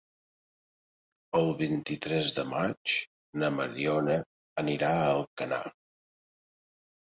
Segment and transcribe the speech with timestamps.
[1.39, 2.95] El vint-i-tres de maig
[3.43, 4.19] na Mariona
[4.65, 5.63] anirà a Alcanar.